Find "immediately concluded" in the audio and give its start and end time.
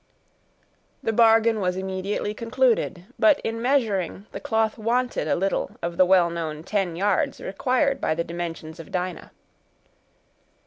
1.75-3.05